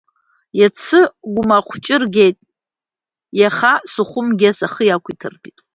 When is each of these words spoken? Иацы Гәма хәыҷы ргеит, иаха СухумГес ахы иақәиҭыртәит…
Иацы 0.59 0.99
Гәма 1.33 1.57
хәыҷы 1.67 1.97
ргеит, 2.01 2.37
иаха 3.39 3.73
СухумГес 3.91 4.57
ахы 4.65 4.83
иақәиҭыртәит… 4.85 5.57